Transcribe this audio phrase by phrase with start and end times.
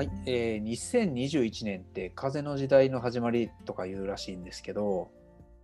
[0.00, 5.10] はい、えー、2021年って風の時代の始まりとか言うらしいんですけど、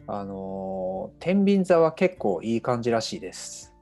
[0.07, 3.73] あのー天秤座は結構いい感じらしいです。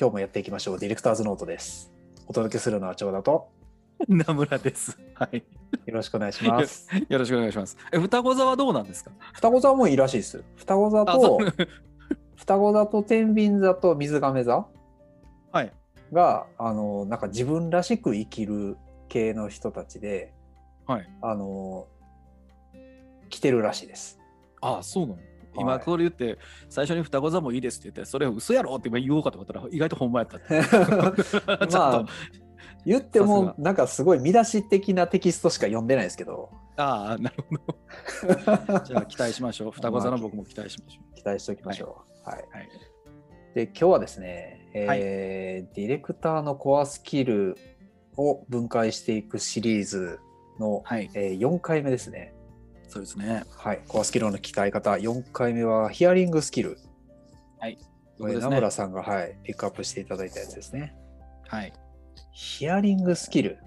[0.00, 0.78] 今日もやっていきましょう。
[0.78, 1.92] ディレクターズノートです。
[2.26, 3.50] お届けするのは長田と、
[4.08, 4.98] 名村です。
[5.12, 5.44] はい。
[5.84, 6.88] よろしくお願いします。
[7.06, 7.76] よろしくお願いします。
[7.92, 9.10] え、双子座はどうなんですか？
[9.34, 10.42] 双子座もいいらしいです。
[10.56, 11.68] 双子座とう、
[12.36, 14.66] 双子座と天秤座と水亀座
[15.52, 15.70] はい。
[16.10, 18.78] が、あのーなんか自分らしく生きる
[19.10, 20.32] 系の人たちで、
[20.86, 21.08] はい。
[21.20, 22.00] あのー
[23.28, 24.18] 来てるらしいです。
[24.60, 25.18] あ、そうなの？
[25.54, 28.74] 今はいこれ言って、最初に双子座もいいですって言って、それ嘘やろ？
[28.74, 30.48] って今言おうかと思ったら、意外とほんまやったって。
[31.68, 32.12] ちょまあっと、
[32.84, 38.80] 言ってさもなんかすごい見出し的なテキストしか読んでないですけどああ、なるほど。
[38.84, 39.70] じゃあ期待しましょう。
[39.70, 42.28] 双子座の僕も期待しましょ期待しておきましょう。
[42.28, 42.48] はい、う。
[42.50, 42.68] はい。
[43.54, 47.56] で今日はですね、えーディレクターのコアスキル
[48.20, 50.20] を分解していくシリーズ
[50.58, 51.10] の、はい。
[51.14, 52.34] えー4回目ですね。
[52.88, 53.44] そうですね。
[53.56, 56.78] はい、コアスキルの鍛え方4回目はヒアリングスキル。
[57.58, 57.78] はい。
[58.18, 60.94] これね名村さんが、はい、ピックアップしていただいたやつですね。
[61.46, 61.72] はい。
[62.32, 63.58] ヒアリングスキル。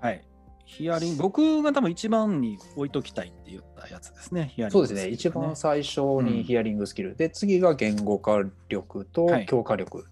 [0.00, 0.24] はい。
[0.64, 4.52] ヒアリング、僕が多分一番に置いときたいって言ったやつですね。
[4.54, 10.06] ヒアリンそうですね、一番最初うんにヒアリングスキル、で、次が言語化力とはい強化力。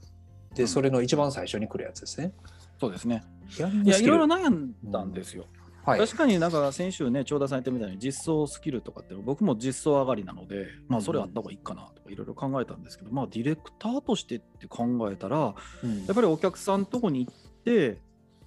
[0.54, 2.32] で、うんそれの一番最初に来るやつですね。
[2.80, 3.24] そうですね。
[3.56, 3.68] いや。
[3.68, 5.46] いろいろ悩んだんですよ。
[5.84, 6.00] はい。
[6.00, 18.00] 確かになんか先週ね、長田さん言ったみたいに実装スキルとかって僕も実装上がりなので、まあそれあった方がいいかなとかいろいろ考えたんですけど、まあディレクターとしてって考えたら、うんやっぱりお客さんとこに行って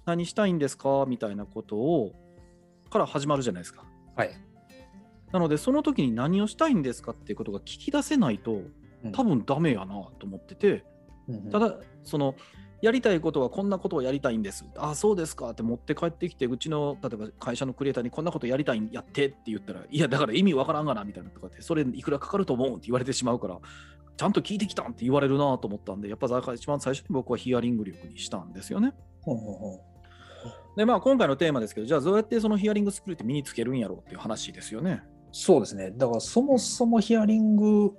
[0.06, 2.12] 何したいんですかみたいなことを
[2.90, 3.84] から始まるじゃないですか。
[4.14, 4.30] はい。
[5.32, 8.62] なのでその時に何をしたいんですかっていうことが聞き出せないと
[9.04, 9.86] うん多分ダメやな
[10.20, 10.84] と思ってて、
[11.28, 12.36] うんただその
[12.82, 14.64] やりたいことはこんなことをやりたいんです。
[14.76, 23.58] ああ、そうですかって持って帰ってきて、うちの例えば会社のクリエイターにこんなことやりたいんやってって言ったら、いや、だから意味わからんがなみたいなとかって、それいくらかかると思うって言われてしまうから、
[24.16, 28.92] ちゃんと聞いてきたんって言われるなと思ったんで、やっぱ一番最初に僕はヒアリング力にしたんですよね。
[29.22, 29.80] ほうほうほ
[30.76, 35.02] で、まあ今回のテーマですけど、じゃあどうやってそのヒアリングスキルって身につけるんやろうっていう話ですよね。
[35.04, 35.92] うそうですね。
[35.92, 37.92] だからそもそもヒアリング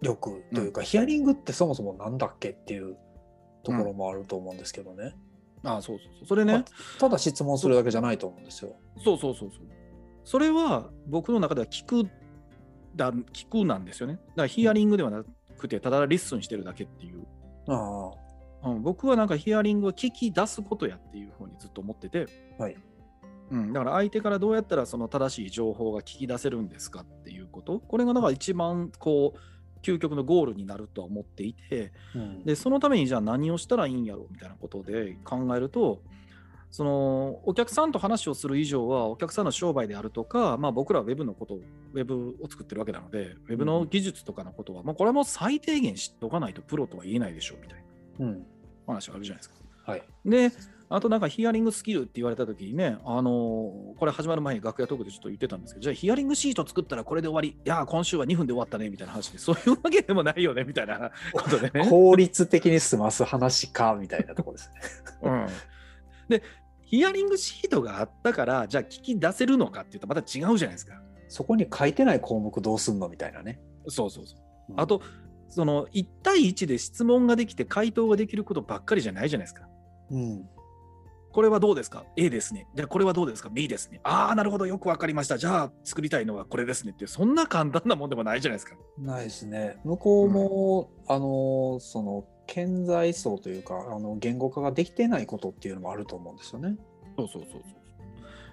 [0.00, 2.96] 力というか、ヒアリングってそもそもなんだっけっていう
[3.62, 5.14] ところもあると思うんですけどね。
[5.64, 6.26] ああ、そうそうそう。
[6.26, 6.64] それね、まあ
[6.98, 8.74] ただ質問するだけじゃないと思うんですよ。
[9.04, 9.60] そうそうそうそう。
[10.24, 12.08] それは僕の中では聞く
[12.94, 14.14] だ聞くなんですよね。
[14.14, 15.24] だからヒアリングではな
[15.58, 17.26] くて、ただ listen してるだけっていう。
[17.68, 18.10] あ
[18.64, 22.26] うん、僕はなんかヒアリングは聞き出すことやっていうふうにずっと思ってて、
[22.58, 22.76] あ、はい。
[23.50, 29.38] うん、だから相手からどうやったらその正しい情報が聞き出せるんですかっていうこと、これがだから一番こう
[29.82, 36.00] 究極のゴールになるとは思っていて、うんでそのためにじゃあ何をしたらいいんやろうみたいなことで考えると
[36.70, 41.60] そのお客さんと話をする以上はお客さんの商売であるとか、まあ、僕らはウェブのことを
[41.92, 47.84] ウェブを作ってるわけなのでウェブの技術とかのことは、まあ、これはもう最低限知っておかないとプロとは言えないでしょうみたい
[48.18, 48.46] なうん。
[48.86, 49.56] 話があるじゃないですか。
[49.84, 50.02] はい。
[50.24, 50.50] で
[50.94, 61.86] あとなんかヒアリングスキルって言われた時にね、あのーこれ始まる前に楽屋トークでちょっと言ってたんですけど、じゃあヒアリングシート作ったらこれで終わり、いやー、今週は2分で終わったねみたいな話で、 そういうわけでもないよねみたいなことでね。
[61.88, 64.80] 効率的に済ます話かみたいなところですね。
[65.22, 65.46] うん、
[66.28, 66.42] で、
[66.82, 71.00] ヒアリングシートがあったから、じゃあ聞き出せるのかっていうとまた違うじゃないですか。
[71.28, 73.60] そこに書いてない項目どうすんのみたいなね。
[73.88, 74.38] そうそうそう。
[74.72, 75.02] うんあと、
[75.48, 79.68] その1対1で質問ができて回答ができることばっかりじゃないじゃないですか。
[80.10, 80.48] うん。
[81.32, 82.66] これはどうですか ?A ですね。
[82.74, 84.00] じゃあこれはどうですか ?B ですね。
[84.04, 84.66] ああ、なるほど。
[84.66, 85.38] よくわかりました。
[85.38, 88.76] じゃあ作りたいのはこれですねって、そんな簡単なもんでもないじゃないですか。
[88.98, 89.78] ないですね。
[89.84, 96.76] 向こうも、あの、その、顕在層というか、あの、言語化ができてないことっていうのもあると思うんですよね。
[97.16, 97.62] そうそうそうそう。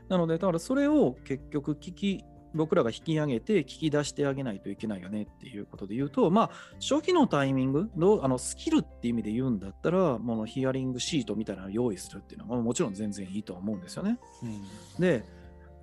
[0.07, 2.23] なので、だからそれを結局聞き、
[2.53, 6.49] 僕らが引き上げて聞き出してあげないといけないよねっていうことで言うと、まあ、
[6.79, 14.19] 初期のタイミングどうあのスキルって意味で言うんだったら、ものヒアリングシートみたいなのを用意するっていうのはもちろん全然いいとは思うんですよね。
[14.43, 15.01] うん。
[15.01, 15.23] で、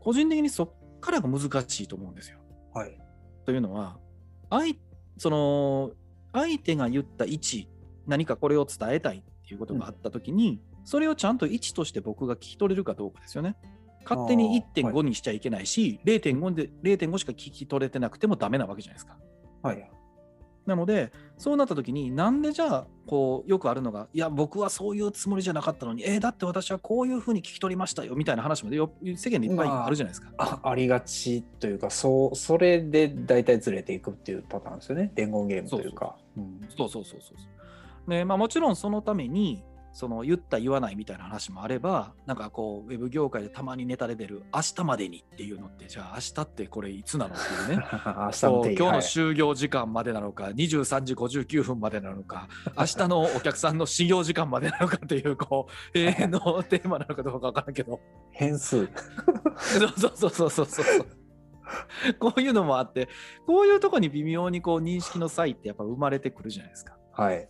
[0.00, 0.70] 個人的にそっ
[1.00, 2.38] からが難しいと思うんですよ。
[2.74, 2.98] はい。
[3.44, 3.98] というのは、
[4.50, 4.74] 相
[5.18, 5.92] その
[6.32, 7.68] 相手が言った位置、
[8.06, 13.56] 何かこれを伝えたいっていうことがあったときに、それをちゃんと位置として僕が聞き取れるかどうかですよね。
[14.08, 19.16] 勝手にあーは1.5にしちゃいけないし、0.5で0.5しか聞き取れてなくてもダメなわけじゃないですか。
[19.62, 19.90] はい。
[20.66, 30.32] なので、そうなったときに、なんでじゃあ、こう、よくあるのが、いや、僕はそういうつもりじゃなかったのに、えーだって私はこういうふうに聞き取りましたよみたいな話もよ世間でいっぱいあるじゃないですか。
[30.38, 35.12] あありがちというか、そう、それで大体ずれていくっていうパターンですよね。
[35.14, 36.16] 伝言ゲームというか。
[36.36, 37.44] うんそうそうそうそうそ
[38.06, 38.10] う。
[38.10, 39.62] で、まあもちろんそのために、
[39.96, 52.46] その言った言わないみたいな話もあればなんかこうウェブ業界でたまにネタで出る明日までにっていうのってじゃあ明日ってこれいつなのっていうね 明日今日の就業時間までなのか、23時59分までなのか
[52.76, 57.98] 明日のお客さんの始業時間までなのかっていうこう 永遠のテーマなのかどうか分からんけど
[58.32, 58.90] 変数。
[59.56, 61.06] そうそうそうそうそうそう
[62.18, 63.08] こういうのもあって
[63.46, 66.98] こういうとこに微妙にこう認識の差異ってやっぱ生まれてくるじゃないですか。
[67.12, 67.48] はい。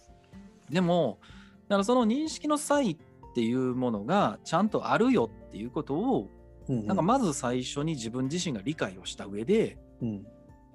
[0.71, 1.19] でも
[1.69, 2.97] だからその認識の差異っ
[3.35, 6.31] ていうものがちゃんとあるよっていうことを
[6.69, 10.27] うんなんかまず最初に自分自身が理解をした上でうん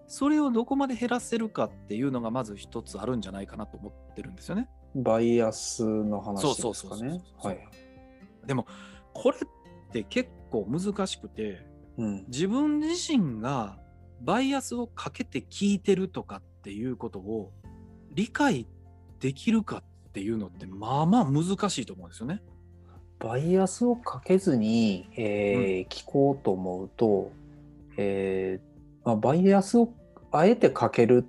[0.08, 4.68] それをどこまで減らせるかっていうのがまず一つあるんじゃないかなと思ってるんですよね。
[4.94, 7.22] バイアスの話ですかそうそうそうね。
[8.46, 8.68] でも
[9.14, 11.66] これって結構難しくて
[11.98, 12.26] うん。
[12.28, 13.80] 自分自身が
[14.22, 17.54] バイアスをかけて聞いてるとかっていうことを
[18.14, 18.68] 理解
[19.22, 19.82] できるか
[20.12, 22.42] っていうのってまあまあ難しいと思うんですよね。
[23.18, 27.32] バイアスをかけずに、えー聞こうと思うと、
[27.96, 29.94] えーまあ、バイアスを
[30.32, 31.26] あえてかける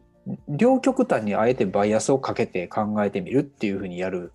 [0.48, 4.32] 両極端にあえてバイアスをかけて考えてみるっていうふうにやる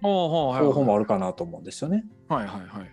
[0.00, 2.04] 方方法もあるかなと思うんですよね。
[2.28, 2.90] はいはいはい。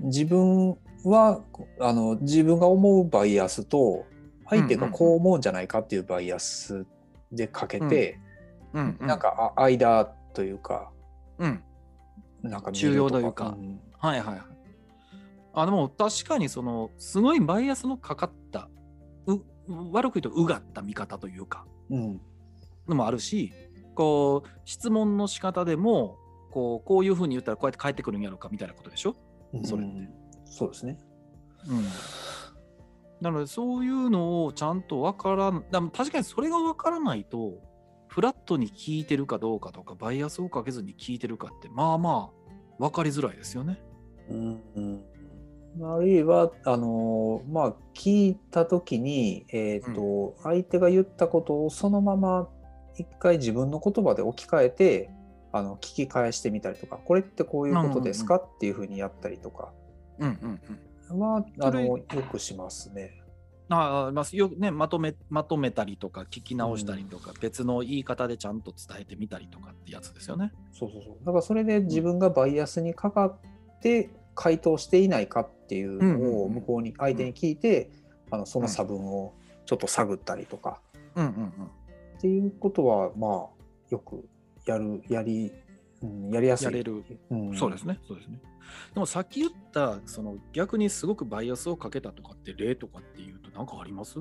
[0.00, 1.40] 自分は
[1.78, 4.06] あの自分が思うバイアスと
[4.48, 6.84] 相手がこう思うんじゃないかっていうバイアス
[7.30, 8.18] でかけて、
[8.72, 9.06] うん、うん。
[9.06, 10.90] なん、かあ間というか
[11.38, 11.62] うん。
[12.42, 13.50] なんか見中る庸というか。
[13.50, 13.80] ん。
[13.98, 14.40] はいはいはい。
[15.52, 18.68] あでも確かにそのすごいバイアスのかかった
[19.26, 19.40] う
[19.92, 21.66] 悪く言うとうがった見方というか。
[21.90, 22.20] うん。
[22.88, 23.52] のもあるし
[23.94, 26.16] こう質問の仕方でも
[26.50, 29.16] こうこういうふうに言ったらこうやって返ってくるんやろうかみたいなことでしょ、
[29.64, 29.98] それって。
[29.98, 30.20] うん
[30.50, 30.98] そうですね。
[31.68, 31.84] うん、
[33.20, 37.54] なのでそういうのをちゃんと分からんだ確かにそれが分からないと
[38.10, 43.80] フラットに聞いてるかどうかとかバイアスをかけずに聞いてるかってまあまあ分かりづらいですよね。
[44.28, 45.02] うん
[45.80, 52.48] あるいはあのまあ聞いた時に、えーと相手が言ったことをそのまま
[52.96, 55.10] 一回自分の言葉で置き換えて
[55.52, 59.72] あの聞き返してみたりとかこれってこういうことですか、っていうふうにやったりとか
[60.18, 60.60] うんうん
[61.10, 61.18] うん。
[61.20, 63.19] はあのよくしますね。
[63.70, 70.52] ああまあよくねまとめまとめたりとか聞き直したりとか、別の言い方でちゃんと伝えてみたりとかってやつですよね。
[70.72, 77.90] そうそうそうだからそれで自分がバイアスにかかって回答していないかっていうのを向こうに相手に聞いて、
[78.30, 79.34] あのその差分を
[79.66, 80.80] ちょっと探ったりとか。
[81.14, 81.46] うんうんうん。
[82.18, 84.28] っていうことはまあよく
[84.66, 85.52] やるやり、
[86.02, 86.64] うん、やりやすい。
[86.66, 88.40] やれる、うんそうですねそうですね。
[88.94, 94.20] でもさっき言ったその逆にすごくバイアスをかけたとかって例とかっていうと何かあります？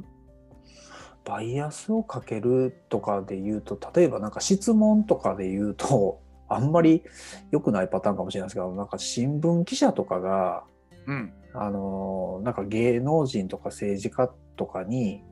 [1.25, 7.03] バイアスをかけるとかで言うと例えばなんか質問とかで言うと あんまり
[7.51, 10.63] 良くないパターンかもしれないですけどなんか新聞記者とかが
[11.05, 11.33] うん。
[11.53, 15.23] あのなんか芸能人とか政治家とかに。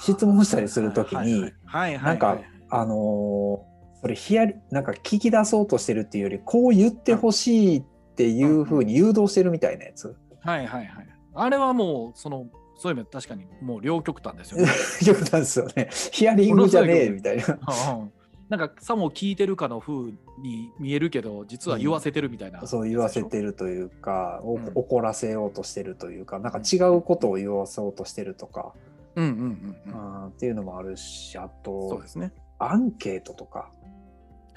[0.00, 2.38] 質問したりするときになんか
[2.70, 3.66] あの
[4.04, 7.82] それヒアリなんか聞き出そうとしてるっていうよりこう言ってほしいっ
[8.16, 10.14] ていうふうに誘導してるみたいなやつ。
[10.40, 11.08] はいはいはい。
[11.32, 12.46] あれはもうその
[12.76, 14.70] そういう意味で確かにもう両極端ですよね。
[15.06, 15.88] よくなんですよね。
[16.12, 17.58] ヒアリングじゃねえみたいな。
[17.94, 18.12] うん
[18.50, 20.12] なんかさも聞いてるかの風
[20.42, 28.74] に見えるけど実は言わせてるみたいな、そう言わせてるというか、おうん怒らせようとしてるというか、なんか違うことを言わそうとしてるとか、
[29.16, 33.70] うんうんうんうんうんっていうのもあるし、あとそうで、すねアンケートとか、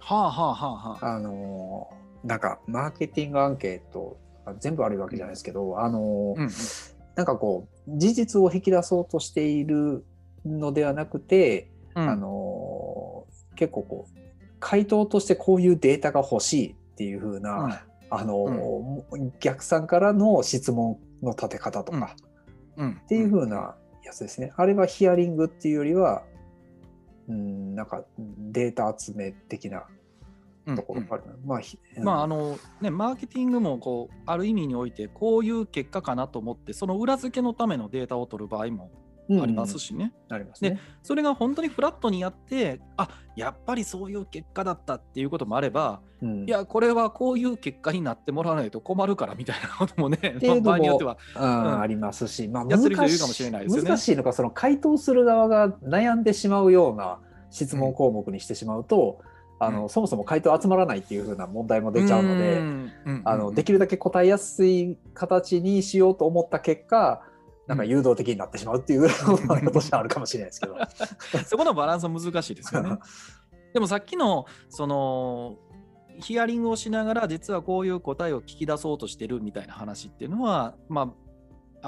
[0.07, 1.15] はあはあはあはあ。
[1.15, 6.49] あのーなんかマーケティングアンケートが全部あるわけじゃないですけど、あのーうんうん。
[7.15, 10.05] なんかこう、事実を引き出そうとしている
[10.45, 12.09] のではなくて、うん。
[12.09, 14.19] あのー結構こう
[14.59, 17.73] 回答としてこういうデータが欲しいっていう風な、うん。
[18.09, 22.15] あのー逆算からの質問の立て方とか
[22.77, 23.01] うん。
[23.03, 24.53] っていう風なやつですね。
[24.55, 26.23] あれはヒアリングっていうよりは、
[27.27, 29.96] うん、なんかデータ集め的なうん
[30.75, 31.23] ところがある。
[31.25, 31.33] な。
[31.45, 38.91] まあ、ひまああのねマーケティングもこうある意味においてこういう結果かなと思ってその裏付けのためのデータを取る場合も
[39.29, 40.79] うんありますしね、ありますね。
[41.03, 46.45] それが本当にフラットにやってあやっぱりそういう結果だったっていうこともあればうん。
[46.45, 51.17] いやこれはこういう結果になってもらわないと困るからみたいなこともねいうのも 場合によっては。
[51.35, 51.81] うんうん。
[51.81, 53.89] ありますし、まあ、難しいるかもしれないですよね。
[53.89, 57.19] 難しいのがその回答する側が悩んでしまうような
[57.49, 59.19] 質問項目にしてしまうと、
[59.59, 62.61] あのうんそもそも回答集まらないっていうふうな問題も出ちゃうので、
[63.23, 67.23] あのできるだけ答えやすい形にしようと思った結果
[67.67, 70.77] なんか誘導的になってしまうっていうぐらいのことがひょっとしたらあるかもしれないですけど。
[71.45, 72.97] そこのバランスは難しいですよね。
[73.73, 75.57] でもさっきのその
[76.19, 81.09] ヒアリングをしながら実はこういう答えを聞き出そうとしてるみたいな話っていうのは、まあ、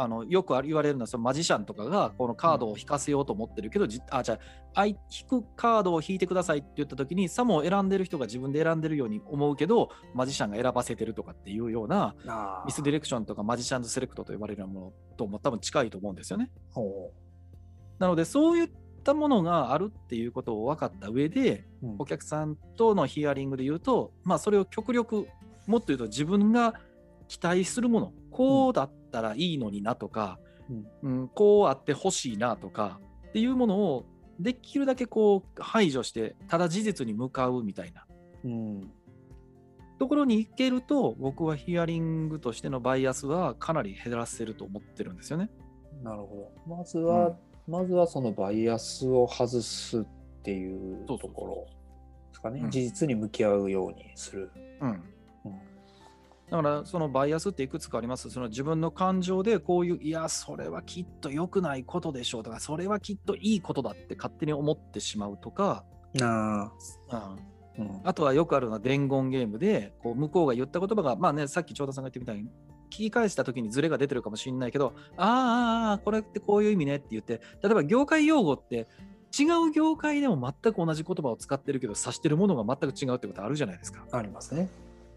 [0.01, 4.39] あのよく言われるのはそのマジシャンとかがこのカードを引かせようと思ってるけど、じあじゃ
[4.73, 4.95] あ引
[5.27, 16.49] くカードを引いてくださいって言った時にさも選んでる人が自分で選んでるように思うけどマジシャンが選ばせてるとかっていうようなあミスディレクションとかマジシャンズセレクトと呼ばれるものとも多分近いと思うんですよね。
[16.71, 17.11] ほ
[17.99, 18.71] なのでそういっ
[19.03, 25.27] たものがあるっていうことを分かった上でううんお客さんとのヒアリングで言うと、まあ、それを極力
[25.67, 26.75] もっと言うと自分が
[27.27, 30.39] 期待するものこうだったらいいのになとか、
[31.01, 32.99] うんこうあってほしいなとか
[33.29, 34.05] っていうものを
[34.39, 38.05] できるだけこう排除してただ事実に向かうみたいな
[38.45, 38.91] うん
[39.99, 45.49] ところに行けると僕はヒアリングとしてのバイアスはかなり減らせると思ってるんですよね。
[46.01, 46.75] なるほど。
[46.77, 47.35] まずは、
[47.67, 50.05] まずはそのバイアスを外すっ
[50.41, 51.65] ていうところ
[52.29, 52.61] ですかね。
[52.61, 54.51] うん事実に向き合うようにする。
[54.79, 55.03] うんうん
[56.49, 58.29] だからそのバイアスっていくつかあります。
[58.29, 65.85] その自分の感情でこういう、いや、それはきっと良くないことでしょうとか、それはきっといいことだって勝手に思ってしまうとか、
[66.21, 66.71] あ、
[67.77, 72.49] うん、あとはよくあるのは伝言ゲームで、こう向こうが言った言葉が、まあね、さっき長田さんが言ってみたいに、
[72.89, 78.87] 聞き返した時にズレが出てるかもしれないけど、あーあこれってこういう意味ねって言って、例えば業界用語って、
[79.37, 84.05] 違う業界でも全く同じ言葉を使ってるけど、指してるものが全く違うってことあるじゃないですか。
[84.11, 84.69] ありますね。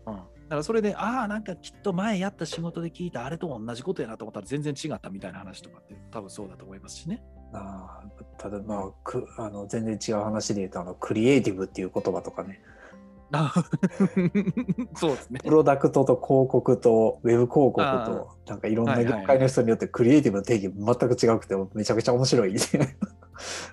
[0.07, 7.23] うん、だからそれで、ああ、なんかきっと前やった仕事で聞いたあれと同じことやなと思ったら全然違ったみたいな話とかって多分そうだと思いますしね。
[7.55, 12.63] ああただまあくあの全然違う話で言うとあのクリエイティブっていう言葉とかね
[13.31, 13.53] あ
[14.97, 15.41] そうですね。
[15.43, 22.55] プロダクトと広告とウェブ広告あとなんかいろんない業界の人によってクリエイティブの定義全く違くてめちゃくちゃ面白い。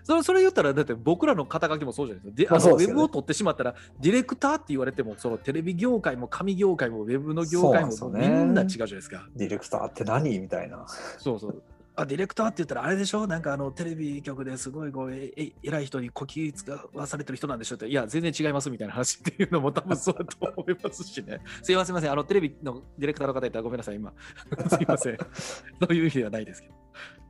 [0.04, 2.58] それそれ言ったら、だって僕らの肩書きもそうじゃないですか。
[2.60, 9.28] であのウェブを取ってしまったら、ディレクターって言われても、そのテレビ業界も紙業界もウェブの業界もみそうなんな違うじゃないですか。
[9.36, 10.40] ディレクターって何？
[10.40, 10.86] みたいな。
[11.18, 11.64] そうそう。
[11.96, 13.28] あディレクターって言ったらあれでしょ？
[13.28, 17.88] なんかあのテレビ局ですごいこうええ偉い人にこき使わされてる人なんでしょって。
[17.88, 21.42] いや全然違いますみたいな話っていうのも多分そうだと思いますしね。
[21.62, 24.14] すいませんすいませんあのテレビのディレクターの方いたらごめんなさい今。
[24.70, 25.18] すいません。
[25.82, 26.74] そういう意味ではないですけど。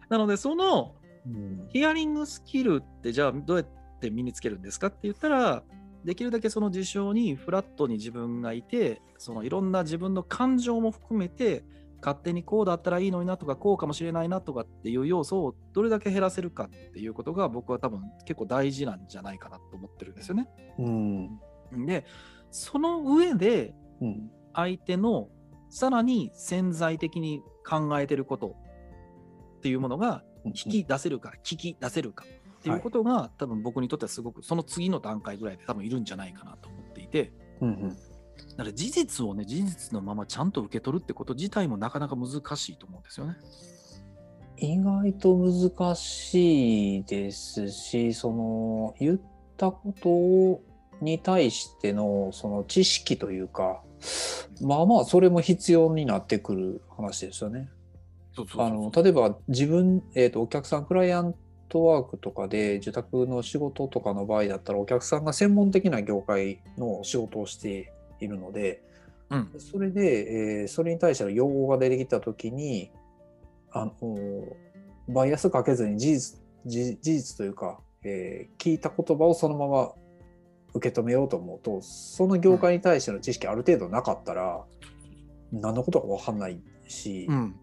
[0.10, 0.94] なのでその
[1.34, 1.68] うん。
[1.70, 5.64] ヒアリングスキルってじゃあどうやって身につけるんですかって言ったら
[6.06, 11.64] できるだけその事象にフラットに自分がいてそのいろんな自分の感情も含めて
[12.02, 20.48] 勝手にこうだったらいいのになとかこうかもしれないなとかっていう要素をどれだけ減らせるかっていうことが僕は多分結構大事なんじゃないかなと思ってるんですよね。
[20.78, 21.86] うん。
[21.86, 22.06] で
[22.52, 24.32] その上でうん。
[24.54, 25.30] 相手の
[25.70, 28.56] さらに潜在的に考えてること
[29.58, 32.26] っていうものがうん引き出せるか聞き出せるか
[32.60, 37.32] っていうことが、多分僕にとってはすごくその次の段階ぐらいで多分いるんじゃないかなと思っていて
[37.62, 37.98] うんうん
[38.52, 43.36] だから事実をね事実のままちゃんと受け取るってこと自体もなかなか難しいと思うんですよね。
[44.58, 49.20] 意外と難しいですしその言っ
[49.56, 50.62] たこと
[51.04, 53.82] に対してのその知識というか
[54.62, 57.70] まあまあそれも必要になってくる話ですよね。
[58.58, 61.36] あの例えば自分、えー、とお客さんクライアン
[61.68, 68.82] トワークとかで受託の仕事とかの場合だったらお客さんが専門的な業界の仕事をしているので
[69.30, 69.50] うん。
[69.58, 72.92] それで、えーそれに対しての用語が出てきた時に
[73.72, 74.44] あの
[75.08, 79.92] バイアスかけずに事実事事実というか、えー聞いた言葉をそのまま
[80.74, 84.64] 受け止めようと思うとその業界に対しての知識ある程度なかったら、
[85.52, 87.56] 何のことか分かんないし、うん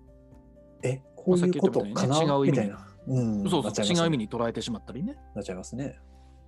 [0.87, 5.17] えこういうことかな、ね違う意味みたいな、うん、そうそうなっちゃいます違う意味に捉えてしまったりね。
[5.35, 5.99] なっちゃいますね。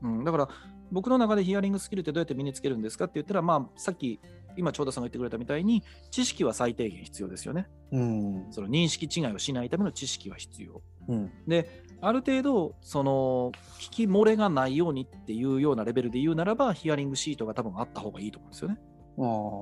[0.03, 0.49] うん、だから
[0.91, 4.21] 僕の中でヒアリングスキルってどうやって身につけるんですかって言ったら、まあ、さっき
[4.57, 7.69] 今長田さんが言ってくれたみたいに知識は最低限必要ですよね。
[7.93, 8.47] うん。
[8.51, 10.83] その認識違いをしないための知識は必要。
[11.09, 11.33] うん。
[11.47, 18.79] である程度その聞き漏れがないようにっていうようなレベルで言うならばヒアリングシートが多分あった方がいいと思うんですよね。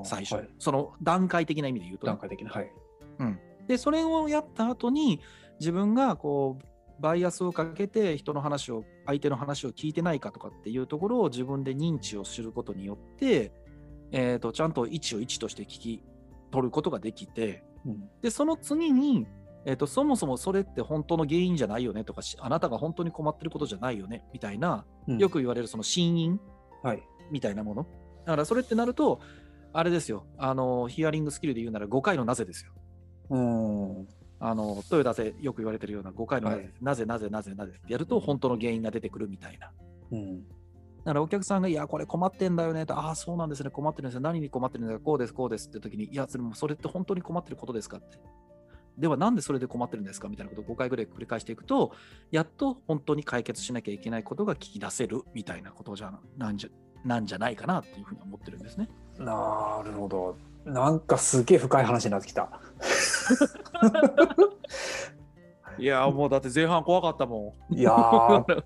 [0.05, 0.49] 最初、はい。
[0.59, 2.71] その段階的な意味で言うとね、段階的なはい。
[3.67, 5.21] でそれをやった後に
[5.59, 6.67] 自分がこう
[7.01, 13.53] バイアスをかけて人の話を相手の話を聞いてないかとかっていうところを自分で認知をすることによって、
[14.13, 16.03] えー、とちゃんと位置を位置として聞き
[16.51, 18.09] 取ることができてうん。
[18.23, 19.27] でその次に、
[19.67, 25.19] えー、とそもそもそれって本当の原因じゃないよねとかしあなたが本当に困ってることじゃないよねみたいなうん。
[25.19, 26.41] よく言われるその真因
[26.83, 27.03] はい。
[27.31, 27.87] みたいなもの。
[28.25, 29.21] だからそれってなると
[29.73, 30.25] あれですよ。
[30.39, 32.73] あのヒアリングスキルで言うなら5回のなぜですよ
[33.31, 36.51] うんあのトヨタでよく言われてるような5回の
[36.83, 39.73] なぜなぜなぜなぜってやると本当の原因が出てくるみたいな。
[40.13, 40.45] うん
[41.07, 44.21] だからお客さんが、いや、これ困ってんだよねと、ああ、そうなんですね、困ってるんですよ。
[44.21, 48.19] 何に困ってるんですか、こうです、こうですって時に、いや、それもそれって本当に困ってることですかって。
[48.99, 51.93] では、なんでそれで困ってるんですかみたいなことを5回ぐらい繰り返していくと、
[52.33, 56.71] やっと本当に解決しなきゃいけないことが聞き出せるみたいなことじゃなんじゃ
[57.05, 58.89] なんじゃないかなっていうふうに思ってるんですね。
[59.17, 60.37] なるほど。
[60.67, 62.51] なんかすげえ深い話になってきた。
[65.79, 68.63] いやーもうだって前半怖かったもいやー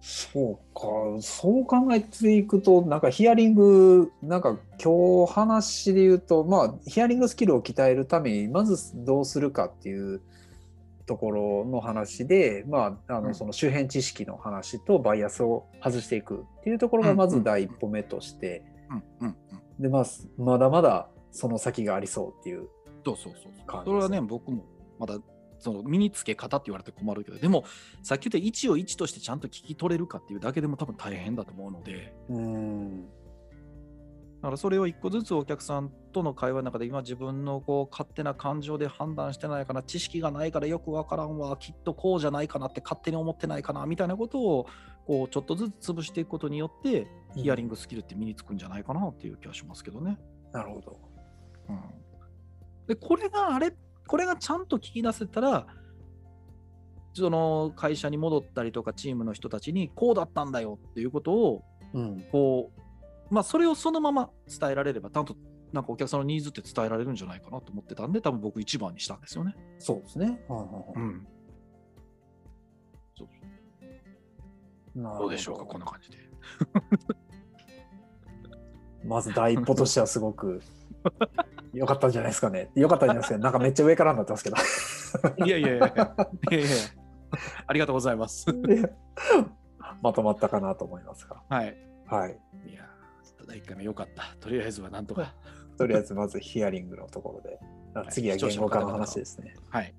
[0.00, 10.20] そうかそう考えていくとなんかヒアリングなんか今日話で言うとまあヒアリングスキルを鍛えるためにまずどうするかっていう
[11.06, 18.94] ところの話で、まあ、あうんのその周辺知識の話とバイアスを外していくっていうところがまず第一歩目として、ん。
[18.94, 19.82] うんうんうん。
[19.82, 20.04] でまあ
[20.36, 22.68] まだまだその先がありそうっていう
[23.04, 23.84] そうそうそうそう。
[23.84, 24.64] それはね、僕も
[24.98, 25.18] まだ
[25.58, 27.64] その身につけ方って言われて困るけど、でも
[28.02, 33.06] さっき言った1を1としてちゃんと聞き取れるかっていうだけでも多分大変だと思うので、うん
[34.40, 44.66] だからそれを一個ずつお客さんとの会話の中で今自分のこう勝手な感情で判断してないかな知識がないからよくわからんわきっとこうじゃないかなって勝手に思ってないかなみたいなことを
[45.08, 50.18] こうちょっとずつ潰していくことによってヒアリングスキルって身につくんじゃないかなっていう気がしますけどね。
[50.52, 51.07] なるほど。
[51.68, 51.80] うん、
[52.86, 53.74] でこれがあれ
[54.06, 55.66] これがちゃんと聞き出せたら
[57.12, 61.62] その会社に戻ったりとかチームの人たちにこうだったんだよっていうことを
[61.94, 62.24] うん。
[62.30, 62.70] こ
[63.30, 65.36] うまあそれをそのまま伝えられればちゃんと
[65.72, 69.54] なんかお客さんのニーズって伝えられるんじゃないかなと思ってたんで多分僕一番にしたんですよね。
[69.78, 70.40] そうですね。
[70.48, 71.06] はいはいは
[74.96, 74.98] い。
[74.98, 76.18] ん、なるほどうでしょうかこんな感じで。
[79.04, 80.60] まず第一歩としてはすごく
[81.72, 82.70] 良かったんじゃないですかね。
[82.74, 83.42] 良かったんじゃないですかね。
[83.44, 84.56] なんかめっちゃ上からになってますけど。
[85.46, 86.76] いやいやいや いやいやいや
[87.66, 88.46] ありがとうございます。
[90.02, 91.42] まとまったかなと思いますが。
[91.48, 91.76] はい。
[92.06, 92.38] はい。
[92.66, 94.36] いやー第1回目よかった。
[94.40, 95.34] とりあえずはなんとか。
[95.76, 97.58] とりあえずまずヒアリングのところで。
[98.08, 99.54] い次は言語化の話ですね。
[99.70, 99.82] はい。
[99.82, 99.94] はい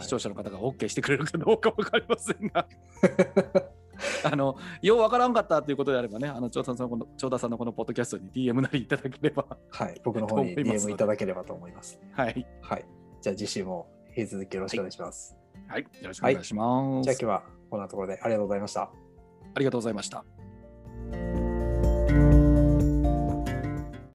[0.00, 2.66] 視聴者の方が OK してくれるかどうかわかりませんが。
[4.24, 9.44] あの、ようわからんかったということであればね、あの、長田さんのこの、長田さんのこのポッドキャストに DM なりいただければ。
[9.70, 10.00] はい。
[10.04, 12.00] 僕の方に DM でいただければと思います。
[12.12, 12.46] はい。
[12.60, 12.84] はい。
[13.20, 13.86] じゃあ次週も
[14.16, 15.36] 引き続きよろしくお願いします。
[15.68, 15.82] はい。
[15.82, 17.04] よろしくお願いします。
[17.04, 18.82] じゃあ今日はこんなところでありがとうございました。
[18.82, 20.24] ありがとうございました。